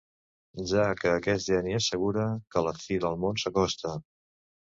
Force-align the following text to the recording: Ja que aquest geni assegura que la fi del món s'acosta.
Ja 0.69 0.85
que 1.01 1.11
aquest 1.17 1.51
geni 1.51 1.75
assegura 1.81 2.25
que 2.57 2.65
la 2.69 2.73
fi 2.87 2.99
del 3.05 3.21
món 3.27 3.39
s'acosta. 3.45 3.95